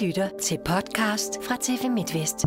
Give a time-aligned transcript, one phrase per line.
[0.00, 2.44] lytter til podcast fra TV MidtVest.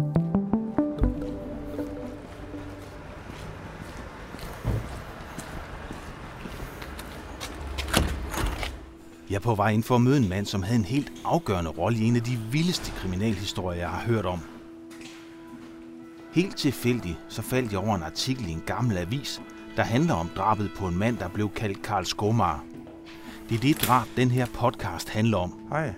[9.30, 11.72] Jeg er på vej ind for at møde en mand, som havde en helt afgørende
[11.72, 14.40] rolle i en af de vildeste kriminalhistorier, jeg har hørt om.
[16.34, 19.42] Helt tilfældigt så faldt jeg over en artikel i en gammel avis,
[19.76, 22.64] der handler om drabet på en mand, der blev kaldt Karl Skomar.
[23.50, 25.54] Det er det drab, den her podcast handler om.
[25.70, 25.94] Hej.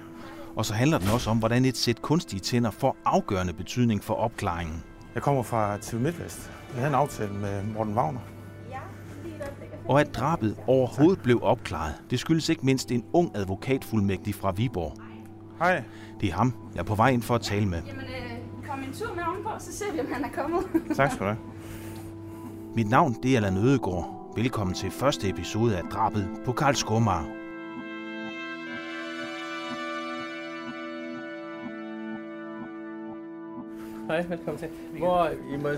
[0.55, 4.13] Og så handler den også om, hvordan et sæt kunstige tænder får afgørende betydning for
[4.13, 4.83] opklaringen.
[5.15, 6.51] Jeg kommer fra TV MidtVest.
[6.69, 8.19] Jeg havde en aftale med Morten Wagner.
[9.87, 14.93] Og at drabet overhovedet blev opklaret, det skyldes ikke mindst en ung advokatfuldmægtig fra Viborg.
[15.59, 15.83] Hej.
[16.21, 17.81] Det er ham, jeg er på vej ind for at tale med.
[17.87, 20.59] Jamen, øh, kom en tur med ovenpå, så ser vi, om han er kommet.
[20.97, 21.37] Tak skal du have.
[22.75, 24.33] Mit navn det er Allan Ødegård.
[24.35, 27.25] Velkommen til første episode af drabet på Karl Skomar.
[34.09, 34.69] Hej, velkommen til.
[34.97, 35.69] Hvor, I må,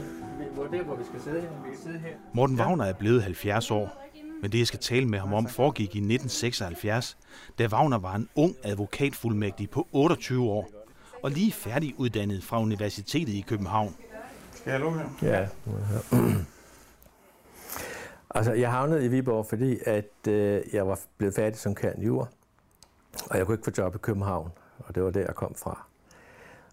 [0.54, 1.50] hvor er det, hvor vi skal sidde her?
[1.64, 2.10] Vi kan sidde her.
[2.34, 5.96] Morten Wagner er blevet 70 år, men det jeg skal tale med ham om foregik
[5.96, 7.18] i 1976,
[7.60, 10.70] da Wagner var en ung advokatfuldmægtig på 28 år
[11.24, 13.96] og lige færdiguddannet fra Universitetet i København.
[14.52, 15.08] Skal jeg lukke her?
[15.22, 15.48] Ja.
[18.36, 22.30] altså, jeg havnede i Viborg, fordi at øh, jeg var blevet færdig som kern jur,
[23.30, 25.91] og jeg kunne ikke få job i København, og det var der, jeg kom fra.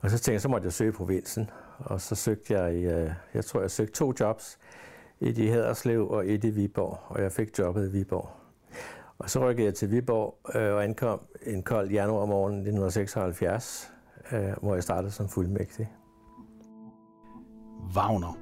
[0.03, 2.85] Og så tænkte jeg, så måtte jeg søge i provinsen, og så søgte jeg, i,
[2.85, 4.59] øh, jeg tror, jeg søgte to jobs,
[5.21, 8.31] et i Haderslev og et i Viborg, og jeg fik jobbet i Viborg.
[9.19, 13.93] Og så rykkede jeg til Viborg øh, og ankom en kold januar morgen 1976,
[14.33, 15.93] øh, hvor jeg startede som fuldmægtig.
[17.95, 18.39] Wagner.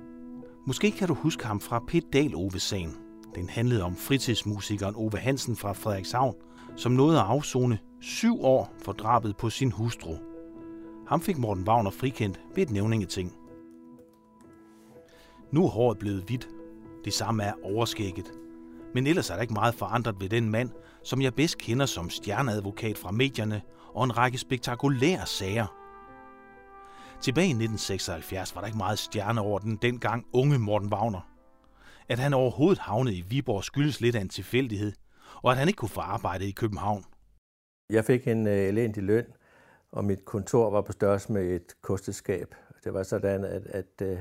[0.66, 1.92] Måske kan du huske ham fra P.
[2.12, 2.96] Dahl Ove-sagen.
[3.34, 6.34] Den handlede om fritidsmusikeren Ove Hansen fra Frederikshavn,
[6.76, 10.16] som nåede at afzone syv år for drabet på sin hustru.
[11.08, 13.32] Ham fik Morten Wagner frikendt ved et nævningeting.
[15.52, 16.48] Nu er håret blevet hvidt.
[17.04, 18.32] Det samme er overskægget.
[18.94, 20.70] Men ellers er der ikke meget forandret ved den mand,
[21.02, 23.62] som jeg bedst kender som stjerneadvokat fra medierne
[23.94, 25.66] og en række spektakulære sager.
[27.20, 31.30] Tilbage i 1976 var der ikke meget stjerne over den dengang unge Morten Wagner.
[32.08, 34.92] At han overhovedet havnede i Viborg skyldes lidt af en tilfældighed,
[35.42, 37.04] og at han ikke kunne få arbejde i København.
[37.90, 39.24] Jeg fik en øh, elendig løn,
[39.96, 42.54] og mit kontor var på størrelse med et kosteskab.
[42.84, 44.18] Det var sådan, at, at øh,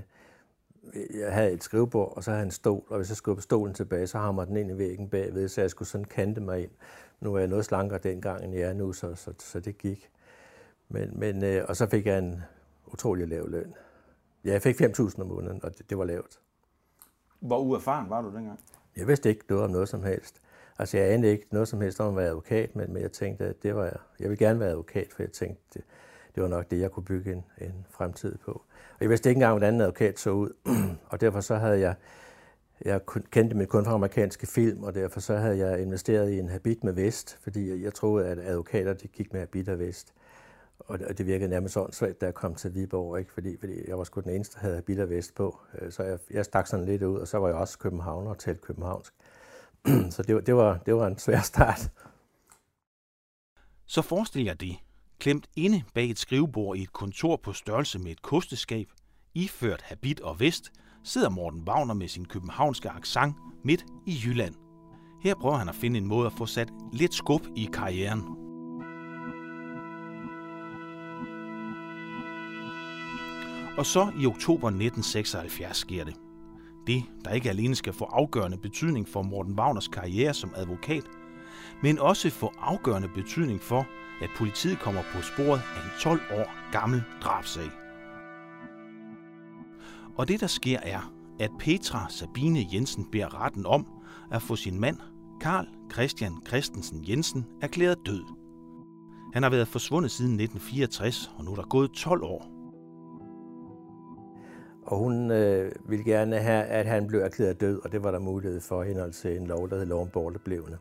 [1.20, 3.74] jeg havde et skrivebord, og så havde en stol, og hvis jeg skulle på stolen
[3.74, 6.72] tilbage, så hamrede den ind i væggen bagved, så jeg skulle sådan kante mig ind.
[7.20, 10.10] Nu var jeg noget slankere dengang, end jeg er nu, så, så, så det gik.
[10.90, 12.44] Men, men, øh, og så fik jeg en
[12.86, 13.74] utrolig lav løn.
[14.46, 16.40] Ja, jeg fik 5.000 om måneden, og det, det var lavt.
[17.40, 18.60] Hvor uerfaren var du dengang?
[18.96, 20.42] Jeg vidste ikke noget om noget som helst.
[20.80, 23.46] Altså, jeg anede ikke noget som helst om at være advokat, men, men jeg tænkte,
[23.46, 23.98] at det var jeg.
[24.20, 25.82] Jeg ville gerne være advokat, for jeg tænkte, det,
[26.36, 28.52] det var nok det, jeg kunne bygge en, en fremtid på.
[28.92, 30.50] Og jeg vidste ikke engang, hvordan en advokat så ud,
[31.12, 31.96] og derfor så havde jeg,
[32.86, 36.50] jeg kendte mig kun fra amerikanske film, og derfor så havde jeg investeret i en
[36.50, 40.14] habit med vest, fordi jeg troede, at advokater de gik med habit og vest.
[40.80, 43.34] Og det, og det virkede nærmest åndssvagt, da jeg kom til Viborg, ikke?
[43.34, 45.60] Fordi, fordi jeg var sgu den eneste, der havde habit og vest på.
[45.82, 48.38] Øh, så jeg, jeg stak sådan lidt ud, og så var jeg også københavner og
[48.38, 49.14] talte københavnsk.
[50.14, 51.90] så det det, var, det var en svær start.
[53.86, 54.78] Så forestil jer det.
[55.20, 58.88] Klemt inde bag et skrivebord i et kontor på størrelse med et kosteskab,
[59.34, 60.72] iført habit og vest,
[61.04, 64.56] sidder Morten Wagner med sin københavnske accent midt i Jylland.
[65.24, 68.22] Her prøver han at finde en måde at få sat lidt skub i karrieren.
[73.78, 76.16] Og så i oktober 1976 sker det.
[76.88, 81.04] Det, der ikke alene skal få afgørende betydning for Morten Wagners karriere som advokat,
[81.84, 83.88] men også få afgørende betydning for,
[84.22, 87.70] at politiet kommer på sporet af en 12 år gammel drabsag.
[90.18, 93.88] Og det, der sker, er, at Petra Sabine Jensen beder retten om
[94.32, 94.98] at få sin mand,
[95.42, 98.24] Karl Christian Christensen Jensen, erklæret død.
[99.34, 102.55] Han har været forsvundet siden 1964, og nu er der gået 12 år.
[104.86, 108.20] Og hun øh, ville gerne have, at han blev erklæret død, og det var der
[108.20, 110.78] mulighed for henhold til en lov, der hed lov om borteblevende.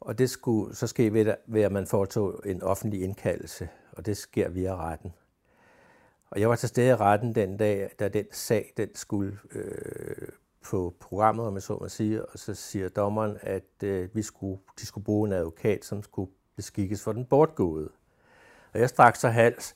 [0.00, 4.16] Og det skulle så ske ved, ved, at man foretog en offentlig indkaldelse, og det
[4.16, 5.12] sker via retten.
[6.30, 10.28] Og jeg var til stede i retten den dag, da den sag den skulle øh,
[10.64, 14.60] på programmet, om jeg så må sige, og så siger dommeren, at øh, vi skulle,
[14.80, 17.90] de skulle bruge en advokat, som skulle beskikkes for den bortgåede.
[18.72, 19.74] Og jeg straks så hals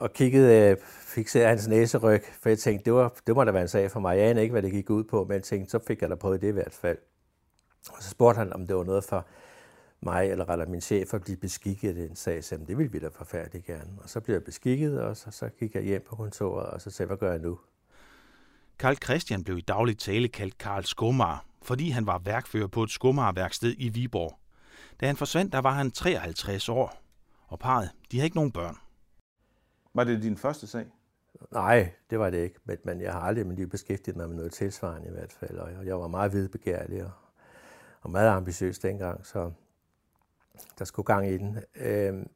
[0.00, 3.50] og kiggede, øh, fik fikserede hans næseryg, for jeg tænkte, det, var, det må da
[3.50, 4.18] være en sag for mig.
[4.18, 6.14] Jeg anede ikke, hvad det gik ud på, men jeg tænkte, så fik jeg da
[6.14, 6.98] prøvet det i hvert fald.
[7.90, 9.26] Og så spurgte han, om det var noget for
[10.00, 12.44] mig, eller rettere min chef, at blive beskikket i den sag.
[12.44, 13.90] Så det ville vi da forfærdeligt gerne.
[14.02, 16.90] Og så blev jeg beskikket, og så, så gik jeg hjem på kontoret, og så
[16.90, 17.58] sagde hvad gør jeg nu?
[18.78, 22.90] Karl Christian blev i daglig tale kaldt Karl Skumar, fordi han var værkfører på et
[22.90, 24.38] skumarværksted i Viborg.
[25.00, 27.02] Da han forsvandt, der var han 53 år,
[27.48, 28.76] og parret, de havde ikke nogen børn.
[29.96, 30.86] Var det din første sag?
[31.50, 34.28] Nej, det var det ikke, men, men jeg har aldrig i mit liv beskæftiget mig
[34.28, 37.10] med noget tilsvarende i hvert fald, og jeg var meget hvidbegærlig og,
[38.00, 39.50] og meget ambitiøs dengang, så
[40.78, 41.58] der skulle gang i den.
[41.76, 42.28] Øhm,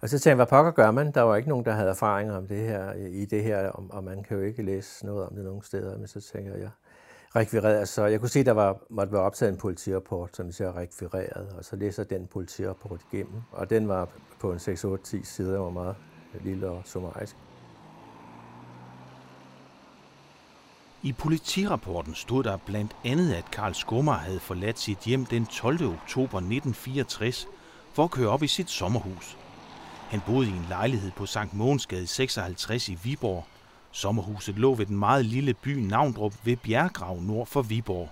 [0.00, 1.12] og så tænkte jeg, hvad pokker gør man?
[1.12, 4.22] Der var ikke nogen, der havde erfaring om det her, i det her, og man
[4.22, 6.70] kan jo ikke læse noget om det nogen steder, men så tænker jeg,
[7.36, 7.88] rekvireret.
[7.88, 11.64] Så jeg kunne se, der var, måtte være optaget en politirapport, som jeg rekvireret, og
[11.64, 13.42] så læser den politirapport igennem.
[13.52, 14.08] Og den var
[14.40, 15.96] på en 6-8-10 sider, og var meget
[16.40, 17.36] lille og summarisk.
[21.02, 25.74] I politirapporten stod der blandt andet, at Karl Skummer havde forladt sit hjem den 12.
[25.74, 27.48] oktober 1964
[27.92, 29.38] for at køre op i sit sommerhus.
[30.08, 33.46] Han boede i en lejlighed på Sankt Mogensgade 56 i Viborg.
[33.90, 38.10] Sommerhuset lå ved den meget lille by Navndrup ved Bjerggrav nord for Viborg.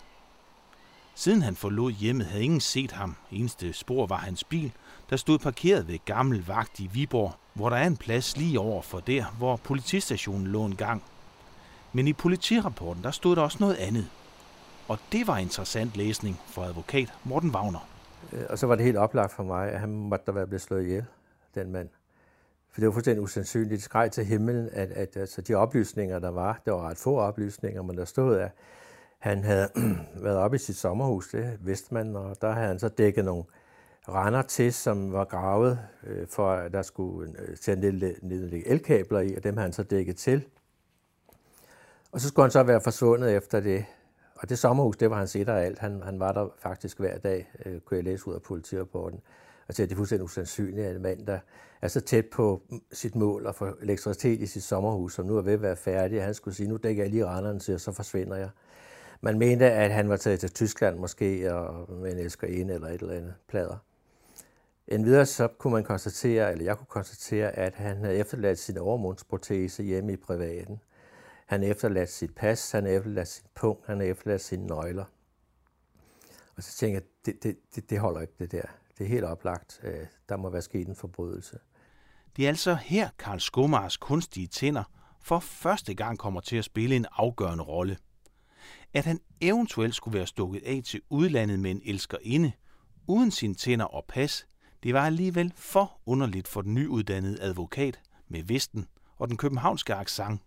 [1.20, 3.16] Siden han forlod hjemmet, havde ingen set ham.
[3.30, 4.72] Eneste spor var hans bil,
[5.10, 8.82] der stod parkeret ved gammel vagt i Viborg, hvor der er en plads lige over
[8.82, 11.02] for der, hvor politistationen lå en gang.
[11.92, 14.10] Men i politirapporten, der stod der også noget andet.
[14.88, 17.88] Og det var interessant læsning for advokat Morten Wagner.
[18.32, 20.62] Øh, og så var det helt oplagt for mig, at han måtte da være blevet
[20.62, 21.04] slået ihjel,
[21.54, 21.88] den mand.
[22.72, 23.70] For det var fuldstændig usandsynligt.
[23.70, 27.18] Det skreg til himlen, at, at altså, de oplysninger, der var, det var ret få
[27.18, 28.50] oplysninger, men der stod, at
[29.20, 29.68] han havde
[30.24, 33.44] været oppe i sit sommerhus, det vidste man, og der havde han så dækket nogle
[34.08, 39.34] render til, som var gravet, øh, for at der skulle øh, sende lidt elkabler i,
[39.34, 40.44] og dem havde han så dækket til.
[42.12, 43.84] Og så skulle han så være forsvundet efter det.
[44.34, 45.78] Og det sommerhus, det var hans et og alt.
[45.78, 49.20] Han, han var der faktisk hver dag, øh, kunne jeg læse ud af politirapporten.
[49.68, 51.38] Og så er det fuldstændig usandsynligt, at en mand, der
[51.82, 52.62] er så tæt på
[52.92, 56.24] sit mål og får elektricitet i sit sommerhus, som nu er ved at være færdig,
[56.24, 58.48] han skulle sige, nu dækker jeg lige renderne til, og så forsvinder jeg.
[59.20, 63.00] Man mente, at han var taget til Tyskland måske, og med en elskerinde eller et
[63.00, 63.76] eller andet plader.
[64.88, 69.82] Endvidere så kunne man konstatere, eller jeg kunne konstatere, at han havde efterladt sin overmundsprotese
[69.82, 70.82] hjemme i privaten.
[71.46, 75.04] Han havde efterladt sit pas, han havde efterladt sin punkt, han havde efterladt sine nøgler.
[76.56, 78.62] Og så tænkte jeg, det, det, det, det holder ikke det der.
[78.98, 79.80] Det er helt oplagt.
[79.82, 81.58] Øh, der må være sket en forbrydelse.
[82.36, 84.84] Det er altså her Karl Skomars kunstige tænder
[85.22, 87.96] for første gang kommer til at spille en afgørende rolle.
[88.94, 92.52] At han eventuelt skulle være stukket af til udlandet med en elskerinde,
[93.06, 94.46] uden sine tænder og pas,
[94.82, 98.86] det var alligevel for underligt for den nyuddannede advokat med Vesten
[99.18, 100.40] og den københavnske accent.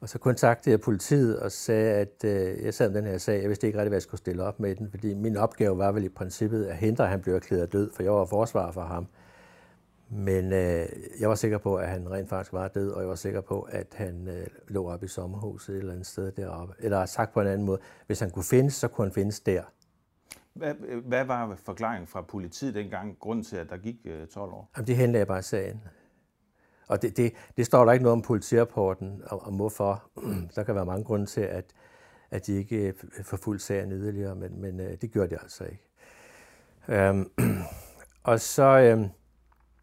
[0.00, 3.40] Og så kontaktede jeg politiet og sagde, at øh, jeg sad med den her sag.
[3.40, 5.92] Jeg vidste ikke rigtig, hvad jeg skulle stille op med den, fordi min opgave var
[5.92, 8.82] vel i princippet at hindre, at han blev erklæret død, for jeg var forsvarer for
[8.84, 9.06] ham.
[10.10, 10.86] Men øh,
[11.20, 13.60] jeg var sikker på, at han rent faktisk var død, og jeg var sikker på,
[13.60, 16.74] at han øh, lå oppe i sommerhuset et eller andet sted deroppe.
[16.78, 19.62] Eller sagt på en anden måde, hvis han kunne findes, så kunne han findes der.
[20.52, 20.74] Hvad,
[21.04, 24.70] hvad var forklaringen fra politiet dengang, grund til, at der gik 12 øh, år?
[24.76, 25.82] Jamen, de henlagde bare sagen.
[26.88, 30.10] Og det, det, det står der ikke noget om politirapporten, om, om hvorfor.
[30.54, 31.64] der kan være mange grunde til, at,
[32.30, 35.88] at de ikke forfulgte sagen yderligere, men, men øh, det gjorde de altså ikke.
[36.88, 37.30] Øhm,
[38.30, 39.08] og så, øhm,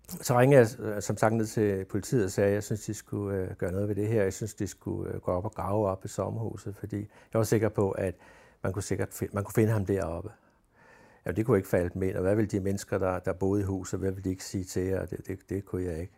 [0.10, 2.94] så ringede jeg øh, som sagt ned til politiet og sagde, at jeg synes, de
[2.94, 4.24] skulle øh, gøre noget ved det her.
[4.24, 7.44] Jeg synes, de skulle øh, gå op og grave op i sommerhuset, fordi jeg var
[7.44, 8.16] sikker på, at
[8.64, 10.32] man kunne, sikkert man kunne finde ham deroppe.
[11.26, 12.16] Ja, det kunne ikke falde med.
[12.16, 14.64] Og hvad ville de mennesker, der, der boede i huset, hvad ville de ikke sige
[14.64, 15.06] til jer?
[15.06, 16.14] Det, det, det kunne jeg ikke.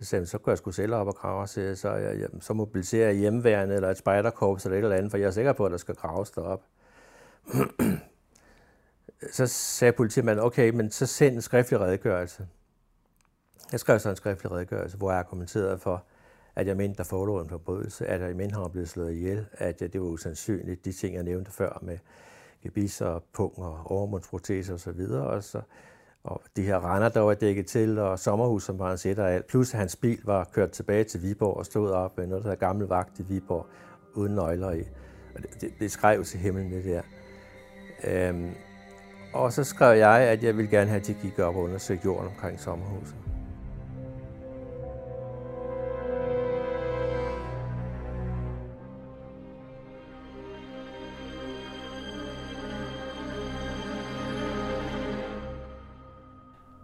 [0.00, 3.06] Så sagde så kunne jeg sgu selv op og grave, så, så, jeg, så mobiliserer
[3.06, 5.72] jeg hjemmeværende eller et spejderkorps eller et eller andet, for jeg er sikker på, at
[5.72, 6.62] der skal graves derop.
[9.32, 12.46] så sagde politimanden, okay, men så send en skriftlig redegørelse.
[13.74, 16.04] Jeg skrev så en skriftlig redegørelse, hvor jeg kommenterede for,
[16.56, 19.46] at jeg mente, der forelå en forbrydelse, at jeg mente, han var blevet slået ihjel,
[19.52, 21.98] at øh, det var usandsynligt, de ting, jeg nævnte før med
[22.62, 25.60] gebis og pung og overmundsproteser osv., og så
[26.24, 29.46] og de her render, der var dækket til, og sommerhus, som var en sætter alt.
[29.46, 32.86] Plus hans bil var kørt tilbage til Viborg og stod op med noget, der gammel
[32.86, 33.66] vagt i Viborg,
[34.14, 34.82] uden nøgler i.
[35.34, 37.02] Og det, det, det skrev til himlen, det der.
[38.04, 38.50] Øhm,
[39.32, 42.04] og så skrev jeg, at jeg ville gerne have, at de gik op og undersøgte
[42.04, 43.23] jorden omkring sommerhuset.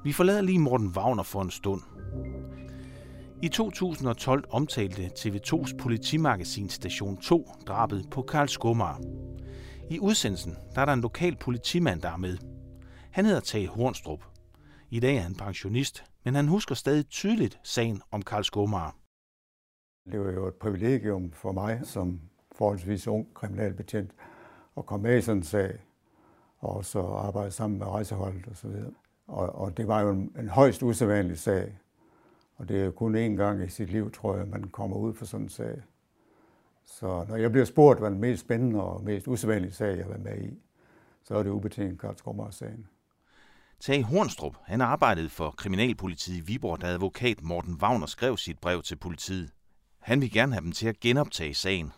[0.04, 1.83] Vi forlader lige Morten Wagner for en stund.
[3.42, 9.00] I 2012 omtalte TV2's politimagasin Station 2 drabet på Karl Skumar.
[9.90, 12.38] I udsendelsen der er der en lokal politimand, der er med.
[13.11, 14.25] Han hedder Tage Hornstrup.
[14.90, 18.97] I dag er han pensionist, men han husker stadig tydeligt sagen om Karl Skomar.
[20.12, 22.21] Det var jo et privilegium for mig som
[22.52, 24.11] forholdsvis ung kriminalbetjent
[24.76, 25.78] at komme med i sådan en sag,
[26.59, 28.71] og så arbejde sammen med rejseholdet osv.
[29.30, 31.78] Og, og det var jo en, en højst usædvanlig sag.
[32.56, 35.25] Og det er kun én gang i sit liv, tror jeg, man kommer ud for
[35.25, 35.82] sådan en sag.
[36.84, 40.08] Så når jeg bliver spurgt, hvad den mest spændende og mest usædvanlige sag, jeg har
[40.08, 40.58] været med i,
[41.22, 42.87] så er det ubetinget Karl Skommer-sagen.
[43.80, 48.82] Tage Hornstrup, han arbejdede for Kriminalpolitiet i Viborg, da advokat Morten Wagner skrev sit brev
[48.82, 49.50] til politiet.
[49.99, 51.92] Han vil gerne have dem til at genoptage sagen.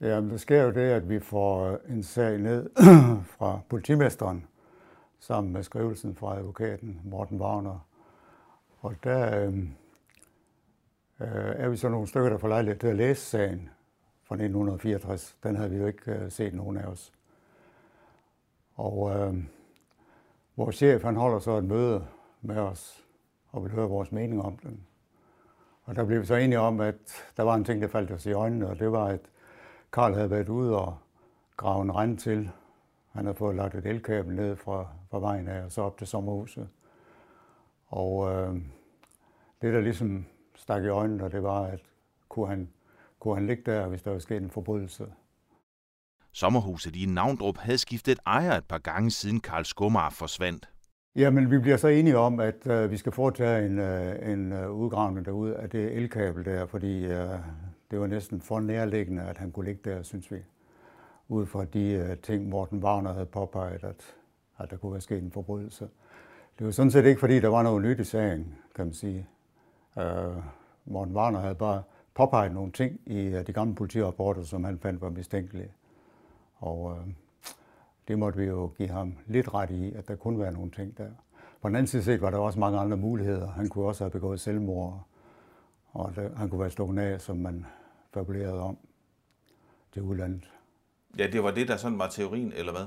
[0.00, 2.70] Jamen, der sker jo det, at vi får en sag ned
[3.38, 4.44] fra politimesteren,
[5.20, 7.86] sammen med skrivelsen fra advokaten Morten Wagner.
[8.80, 9.74] Og der øhm,
[11.20, 13.70] øh, er vi så nogle stykker, der får lejlighed til at læse sagen
[14.24, 15.36] fra 1964.
[15.42, 17.12] Den havde vi jo ikke øh, set nogen af os.
[18.74, 19.34] Og øh,
[20.56, 22.06] vores chef han holder så et møde
[22.42, 23.04] med os
[23.52, 24.86] og vil høre vores mening om den.
[25.84, 28.26] Og der blev vi så enige om, at der var en ting, der faldt os
[28.26, 29.20] i øjnene, og det var, at
[29.92, 30.96] Karl havde været ude og
[31.56, 32.50] grave en rand til.
[33.16, 36.06] Han havde fået lagt et elkabel ned fra, fra vejen af og så op til
[36.06, 36.68] sommerhuset.
[37.86, 38.54] Og øh,
[39.62, 41.80] det, der ligesom stak i øjnene, det var, at
[42.28, 42.68] kunne han,
[43.18, 45.06] kunne han ligge der, hvis der var sket en forbrydelse.
[46.32, 50.68] Sommerhuset i Navndrup havde skiftet ejer et par gange siden Karl Skumar forsvandt.
[51.16, 54.70] Jamen, vi bliver så enige om, at øh, vi skal foretage en, øh, en øh,
[54.70, 57.28] udgravning derude af det elkabel der, fordi øh,
[57.90, 60.36] det var næsten for nærliggende, at han kunne ligge der, synes vi.
[61.28, 64.14] Ud fra de øh, ting, Morten Wagner havde påpeget, at,
[64.58, 65.88] at der kunne være sket en forbrydelse.
[66.58, 69.28] Det var sådan set ikke, fordi der var noget nyt i sagen, kan man sige.
[69.98, 70.36] Øh,
[70.84, 71.82] Morten Wagner havde bare
[72.14, 75.72] påpeget nogle ting i øh, de gamle politirapporter, som han fandt var mistænkelige.
[76.56, 77.12] Og øh,
[78.08, 80.98] det måtte vi jo give ham lidt ret i, at der kunne være nogle ting
[80.98, 81.10] der.
[81.62, 83.50] På den anden side set var der også mange andre muligheder.
[83.50, 85.06] Han kunne også have begået selvmord,
[85.92, 87.66] og der, han kunne være stået af, som man
[88.14, 88.78] fabulerede om
[89.92, 90.55] til udlandet.
[91.18, 92.86] Ja, det var det, der sådan var teorien, eller hvad?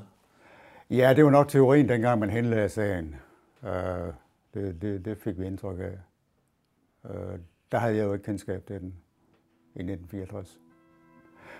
[0.89, 3.15] Ja, det var nok teorien, dengang man henlagde sagen.
[3.62, 3.69] Uh,
[4.53, 5.98] det, det, det fik vi indtryk af.
[7.03, 7.39] Uh,
[7.71, 8.93] der havde jeg jo ikke kendskab til den
[9.75, 10.59] i 1964.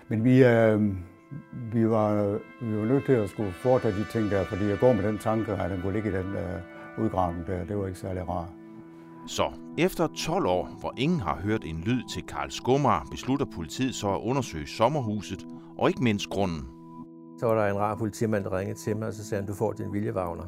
[0.08, 0.96] Men vi, uh,
[1.74, 4.92] vi, var, vi var nødt til at skulle foretage de ting der, fordi jeg går
[4.92, 7.64] med den tanke, at den kunne ligge i den uh, udgravning der.
[7.64, 8.48] Det var ikke særlig rart.
[9.26, 13.94] Så efter 12 år, hvor ingen har hørt en lyd til Karl Skumar, beslutter politiet
[13.94, 15.46] så at undersøge sommerhuset
[15.80, 16.68] og ikke mindst grunden.
[17.38, 19.54] Så var der en rar politimand, der ringede til mig, og så sagde han, du
[19.54, 20.44] får din viljevagner.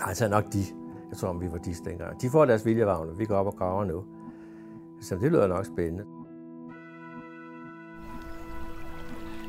[0.00, 0.64] Altså nok de.
[1.10, 2.22] Jeg tror, om vi var de dengang.
[2.22, 3.14] De får deres viljevagner.
[3.14, 4.04] Vi går op og graver nu.
[5.00, 6.04] Så det lyder nok spændende.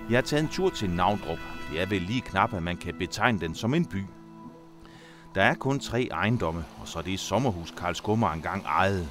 [0.09, 1.37] Jeg har taget en tur til Navndrup.
[1.71, 4.03] Det er vel lige knap, at man kan betegne den som en by.
[5.35, 9.07] Der er kun tre ejendomme, og så er det sommerhus Karl Skummer engang ejede.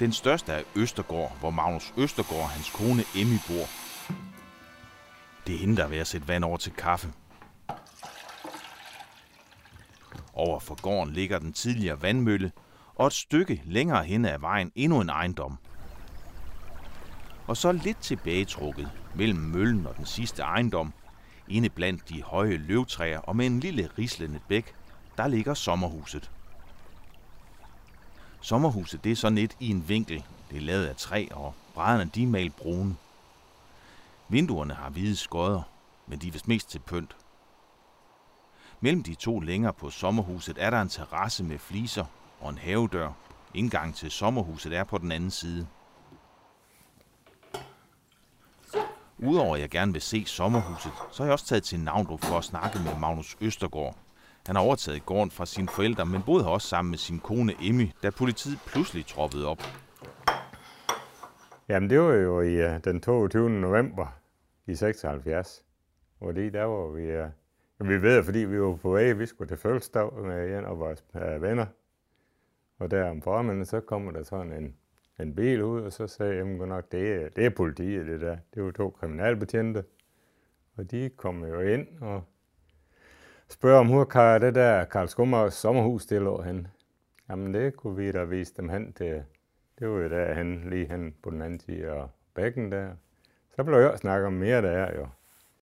[0.00, 3.66] Den største er Østergård, hvor Magnus Østergård og hans kone Emmy bor.
[5.50, 7.12] Det er hende, der er ved at sætte vand over til kaffe.
[10.32, 12.52] Over for gården ligger den tidligere vandmølle,
[12.94, 15.58] og et stykke længere hen ad vejen endnu en ejendom.
[17.46, 20.92] Og så lidt tilbagetrukket mellem møllen og den sidste ejendom,
[21.48, 24.74] inde blandt de høje løvtræer og med en lille rislende bæk,
[25.16, 26.30] der ligger sommerhuset.
[28.40, 30.24] Sommerhuset det er sådan et i en vinkel.
[30.50, 32.96] Det er lavet af træ, og brædderne de er malet brune.
[34.30, 35.62] Vinduerne har hvide skodder,
[36.06, 37.16] men de er vist mest til pynt.
[38.80, 42.04] Mellem de to længere på sommerhuset er der en terrasse med fliser
[42.40, 43.12] og en havedør.
[43.54, 45.66] Indgang til sommerhuset er på den anden side.
[49.18, 52.38] Udover at jeg gerne vil se sommerhuset, så har jeg også taget til Navndrup for
[52.38, 53.96] at snakke med Magnus Østergaard.
[54.46, 57.54] Han har overtaget gården fra sine forældre, men boede her også sammen med sin kone
[57.60, 59.62] Emmy, da politiet pludselig troppede op.
[61.68, 63.50] Jamen, det var jo i øh, den 22.
[63.50, 64.19] november
[64.70, 65.64] i 76.
[66.18, 67.30] Fordi der var vi...
[67.84, 71.04] Vi ved, fordi vi var på vej, vi skulle til fødselsdag med en af vores
[71.14, 71.66] øh, venner.
[72.78, 74.76] Og der om formanden, så kommer der sådan en,
[75.20, 78.36] en bil ud, og så sagde jeg, nok, det er, det er politiet, det der.
[78.54, 79.84] Det var to kriminalbetjente.
[80.76, 82.22] Og de kom jo ind og
[83.48, 86.66] spørger om, hun kan det der Karl Skummers sommerhus, det lå hen.
[87.28, 89.24] Jamen, det kunne vi da vise dem hen til.
[89.78, 92.90] Det var jo der han lige hen på den anden side af bækken der.
[93.56, 95.08] Så blev jeg snakket om mere der jo.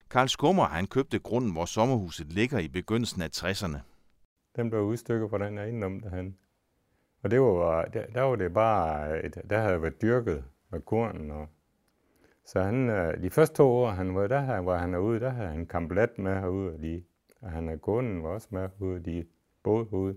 [0.09, 3.77] Karl Skummer, han købte grunden, hvor sommerhuset ligger i begyndelsen af 60'erne.
[4.55, 6.37] Den blev udstykket på den ejendom derhen.
[7.23, 11.31] Og det var, der, der var det bare, et, der havde været dyrket med korn.
[11.31, 11.47] Og,
[12.45, 15.49] så han, øh, de første to år, han var der, var han ude, der havde
[15.49, 17.03] han kamplet med herude, og, de,
[17.41, 19.25] og han og konen var også med herude, de
[19.63, 20.15] boede ude.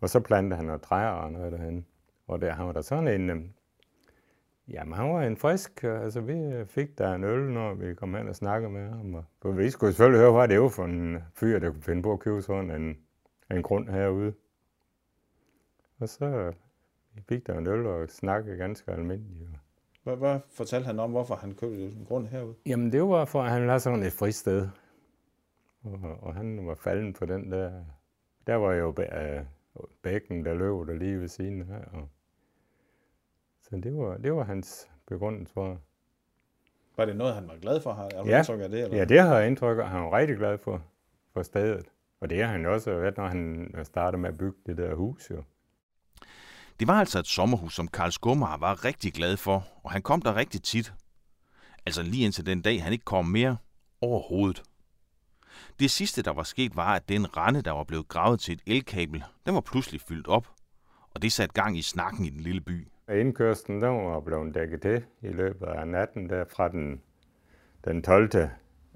[0.00, 1.86] Og så plantede han noget træer og noget derhen.
[2.26, 3.52] Og der, han var der sådan en, øhm,
[4.70, 8.28] jamen han var en frisk, altså vi fik der en øl, når vi kom hen
[8.28, 9.14] og snakkede med ham.
[9.14, 12.12] Og, vi skulle selvfølgelig høre, hvad det var for en fyr, der kunne finde på
[12.12, 12.98] at købe sådan en,
[13.50, 14.34] en grund herude.
[15.98, 16.52] Og så
[17.14, 19.50] vi fik der en øl og snakkede ganske almindeligt.
[20.02, 22.54] Hvad, hvad fortalte han om, hvorfor han købte en grund herude?
[22.66, 24.68] Jamen det var for, at han have sådan et fristed.
[25.82, 27.84] Og, og han var falden på den der.
[28.46, 29.44] Der var jo bæ-
[30.02, 31.84] bækken, der løb der lige ved siden her.
[31.92, 32.08] Og,
[33.62, 35.78] så det var, det var hans begrundelse for.
[36.96, 37.92] Var det noget, han var glad for?
[37.92, 38.38] Har du Ja.
[38.38, 38.82] indtryk af det?
[38.82, 38.96] Eller?
[38.96, 39.88] Ja, det har jeg indtryk af.
[39.88, 40.82] Han var rigtig glad for,
[41.32, 41.86] for stedet.
[42.20, 45.30] Og det har han også været, når han startede med at bygge det der hus.
[45.30, 45.42] Jo.
[46.80, 50.22] Det var altså et sommerhus, som Karl Skummer var rigtig glad for, og han kom
[50.22, 50.92] der rigtig tit.
[51.86, 53.56] Altså lige indtil den dag, han ikke kom mere
[54.00, 54.62] overhovedet.
[55.80, 58.60] Det sidste, der var sket, var, at den rende, der var blevet gravet til et
[58.66, 60.48] elkabel, den var pludselig fyldt op,
[61.14, 62.88] og det satte gang i snakken i den lille by.
[63.16, 67.02] Indkørslen, den var blevet dækket til i løbet af natten, der fra den,
[67.84, 68.30] den 12.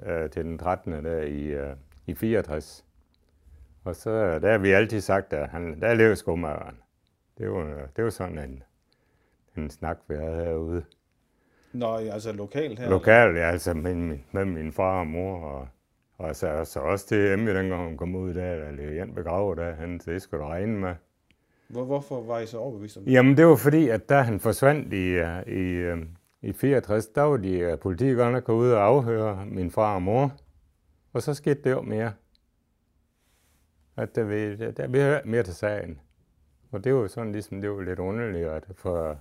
[0.06, 0.92] Øh, til den 13.
[1.04, 2.84] der i, øh, i 64.
[3.84, 6.76] Og så der har vi altid sagt, at han, der lever skumageren.
[7.38, 8.62] Det var, det var sådan en,
[9.56, 10.84] en snak, vi havde herude.
[11.72, 12.90] Nå, altså lokalt her?
[12.90, 15.68] Lokalt, ja, altså med, min- med min far og mor, og,
[16.18, 19.74] og så, så også til Emmy, dengang hun kom ud der, eller igen begravet der,
[19.74, 20.94] han, det skulle regne med.
[21.74, 23.12] Hvor, hvorfor var I så overbevist om det?
[23.12, 25.98] Jamen, det var fordi, at da han forsvandt i, øh, i, øh,
[26.42, 30.02] i 64, der var de øh, politiet godt nok ude og afhøre min far og
[30.02, 30.32] mor.
[31.12, 32.12] Og så skete det jo mere.
[33.96, 36.00] At der, vi, der, vi hørte mere til sagen.
[36.72, 39.18] Og det var sådan ligesom, det var lidt underligt, at for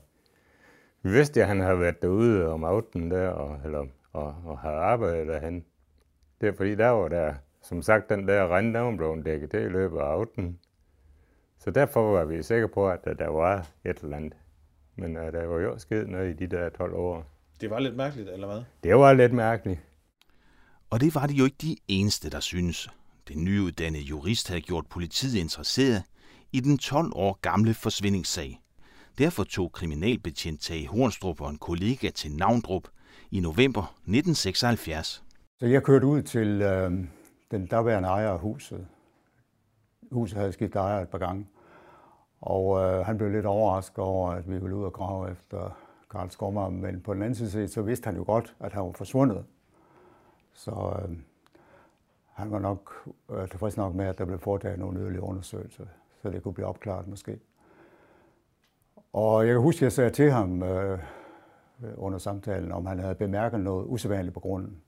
[1.01, 4.75] vi vidste, at han havde været derude om aftenen der, og, eller, og, og havde
[4.75, 5.65] arbejdet derhen.
[6.41, 9.51] Det er fordi, der var der, som sagt, den der rende, der var blevet dækket
[9.51, 10.59] det i løbet af aftenen.
[11.63, 14.33] Så derfor var vi sikre på, at der- var et eller andet.
[14.95, 17.25] Men uh, der var jo sket noget i de der 12 år.
[17.61, 18.63] Det var lidt mærkeligt, eller hvad?
[18.83, 19.79] Det var lidt mærkeligt.
[20.89, 22.89] Og det var de jo ikke de eneste, der synes.
[23.27, 26.03] Den nyuddannede jurist havde gjort politiet interesseret
[26.51, 28.59] i den 12 år gamle forsvindingssag.
[29.17, 32.87] Derfor tog kriminalbetjent Tage Hornstrup og en kollega til Navndrup
[33.31, 35.23] i november 1976.
[35.59, 36.91] Så jeg kørte ud til øh,
[37.51, 38.87] den daværende ejer af huset.
[40.11, 41.47] Huset havde skiftet ejer et par gange.
[42.45, 45.77] Og øh, han blev lidt overrasket over, at vi ville ud og grave efter
[46.11, 46.69] Karl Skommer.
[46.69, 49.45] Men på den anden side, set, så vidste han jo godt, at han var forsvundet.
[50.53, 51.17] Så øh,
[52.33, 55.85] han var nok øh, tilfreds nok med, at der blev foretaget nogle yderligere undersøgelser,
[56.21, 57.39] så det kunne blive opklaret måske.
[59.13, 60.99] Og jeg kan huske, at jeg sagde til ham øh,
[61.95, 64.81] under samtalen, om han havde bemærket noget usædvanligt på grunden.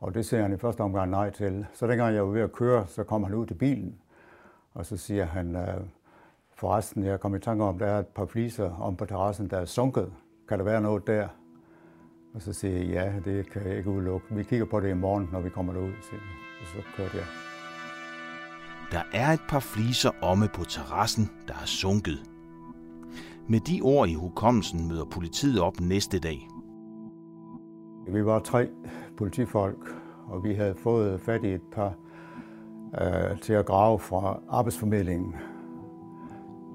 [0.00, 1.66] Og det siger han i første omgang nej til.
[1.72, 4.00] Så dengang jeg var ved at køre, så kom han ud til bilen,
[4.74, 5.80] og så siger han, øh,
[6.56, 9.56] forresten, jeg kom i tanke om, der er et par fliser om på terrassen, der
[9.56, 10.12] er sunket.
[10.48, 11.28] Kan der være noget der?
[12.34, 14.26] Og så siger jeg, ja, det kan jeg ikke udelukke.
[14.30, 15.92] Vi kigger på det i morgen, når vi kommer derud.
[16.02, 16.60] siger jeg.
[16.60, 17.24] Og så kørte jeg.
[18.92, 22.18] Der er et par fliser omme på terrassen, der er sunket.
[23.48, 26.48] Med de ord i hukommelsen møder politiet op næste dag.
[28.08, 28.68] Vi var tre
[29.16, 29.94] politifolk,
[30.26, 31.94] og vi havde fået fat i et par
[33.00, 35.34] øh, til at grave fra arbejdsformidlingen.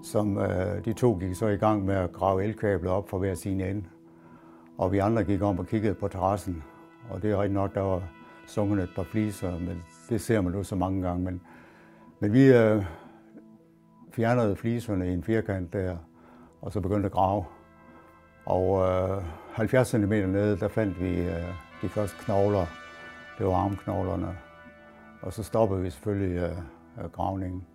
[0.04, 3.36] Som øh, de to gik så i gang med at grave elkabler op fra hver
[3.36, 3.84] sin ende.
[4.78, 6.64] Og vi andre gik om og kiggede på terrassen.
[7.10, 8.04] Og det er rigtigt nok, der var
[8.48, 11.24] sunget et par fliser, men det ser man jo så mange gange.
[11.24, 11.42] Men,
[12.20, 12.86] men vi øh,
[14.12, 15.98] fjernede fliserne i en firkant der,
[16.62, 17.46] og så begyndte at grave.
[18.46, 21.44] Og øh, 70 cm nede, der fandt vi øh,
[21.82, 22.66] de første knogler.
[23.38, 24.38] Det var armknoglerne.
[25.22, 26.58] Og så stoppede vi selvfølgelig øh,
[27.04, 27.66] øh gravningen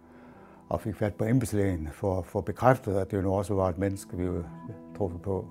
[0.69, 3.79] og fik fat på embedslægen for, for bekræftet, at det jo nu også var et
[3.79, 4.45] menneske, vi var
[4.97, 5.47] truffet på.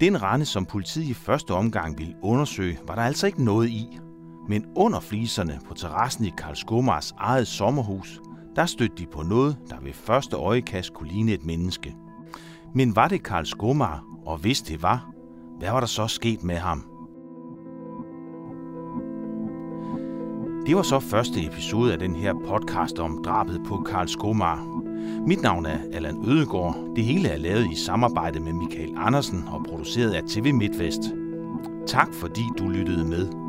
[0.00, 3.98] Den rende, som politiet i første omgang ville undersøge, var der altså ikke noget i.
[4.48, 8.20] Men under fliserne på terrassen i Karl Skomars eget sommerhus,
[8.56, 11.96] der stødte de på noget, der ved første øjekast kunne ligne et menneske.
[12.74, 15.10] Men var det Karl Skomar, og hvis det var,
[15.58, 16.87] hvad var der så sket med ham?
[20.68, 24.82] Det var så første episode af den her podcast om drabet på Karl Skomar.
[25.26, 26.76] Mit navn er Allan Ødegård.
[26.96, 31.00] Det hele er lavet i samarbejde med Michael Andersen og produceret af TV MidtVest.
[31.86, 33.47] Tak fordi du lyttede med.